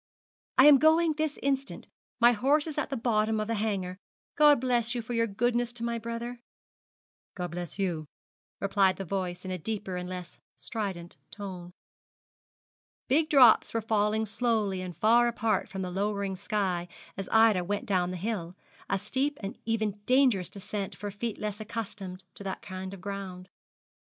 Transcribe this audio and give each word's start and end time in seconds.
'I 0.57 0.65
am 0.65 0.77
going 0.79 1.13
this 1.13 1.37
instant, 1.43 1.87
my 2.19 2.31
horse 2.31 2.65
is 2.65 2.79
at 2.79 2.89
the 2.89 2.97
bottom 2.97 3.39
of 3.39 3.45
the 3.47 3.53
Hanger. 3.61 3.99
God 4.35 4.59
bless 4.59 4.95
you 4.95 5.01
for 5.03 5.13
your 5.13 5.27
goodness 5.27 5.71
to 5.73 5.83
my 5.83 5.99
brother.' 5.99 6.39
'God 7.35 7.51
bless 7.51 7.77
you,' 7.77 8.07
replied 8.59 8.95
the 8.97 9.05
voice 9.05 9.45
in 9.45 9.51
a 9.51 9.59
deeper 9.59 9.97
and 9.97 10.09
less 10.09 10.39
strident 10.57 11.17
tone. 11.29 11.69
Big 13.09 13.29
drops 13.29 13.75
were 13.75 13.79
falling 13.79 14.25
slowly 14.25 14.81
and 14.81 14.97
far 14.97 15.27
apart 15.27 15.69
from 15.69 15.83
the 15.83 15.91
lowering 15.91 16.35
sky 16.35 16.87
as 17.15 17.29
Ida 17.31 17.63
went 17.63 17.85
down 17.85 18.09
the 18.09 18.17
hill, 18.17 18.55
a 18.89 18.97
steep 18.97 19.37
and 19.43 19.55
even 19.65 20.01
dangerous 20.07 20.49
descent 20.49 20.95
for 20.95 21.11
feet 21.11 21.37
less 21.37 21.59
accustomed 21.59 22.23
to 22.33 22.43
that 22.43 22.63
kind 22.63 22.95
of 22.95 23.01
ground. 23.01 23.49